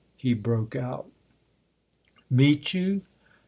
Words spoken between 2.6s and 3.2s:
you